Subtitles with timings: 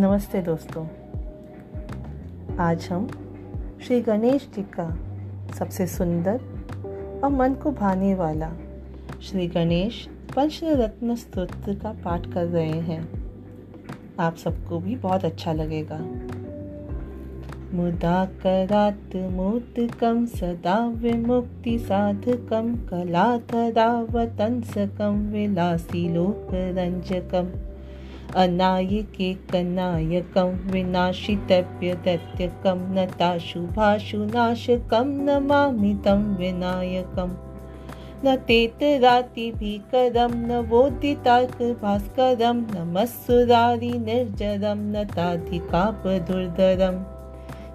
[0.00, 0.86] नमस्ते दोस्तों।
[2.56, 3.08] आज हम
[3.86, 4.98] श्री गणेश जी का
[5.58, 6.40] सबसे सुंदर
[7.24, 8.52] और मन को भाने वाला
[9.22, 13.08] श्री गणेश पंचरत्न स्तोत्र का पाठ कर रहे हैं।
[14.18, 16.06] आप सबको भी बहुत अच्छा लगेगा।
[17.76, 27.69] मुदाकरात् मोदकं सदा विमुक्तिसाधकं कलातरावतंसकं विलासिलोकरञ्जकम्
[28.36, 37.30] अनायके कनायकं विनाशितव्यदत्यकं नताशुभाशुनाशकं नमामि तं विनायकम्
[38.24, 47.04] न तेतरातिभीकरं न वोदितार्कभास्करं नमस्सुरारिनिर्जरं न ताधिकापदुर्धरम्